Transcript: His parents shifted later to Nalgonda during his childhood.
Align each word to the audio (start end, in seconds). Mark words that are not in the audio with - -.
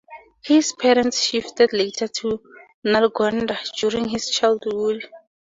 His 0.43 0.73
parents 0.73 1.21
shifted 1.21 1.73
later 1.73 2.07
to 2.07 2.41
Nalgonda 2.83 3.55
during 3.79 4.09
his 4.09 4.31
childhood. 4.31 5.03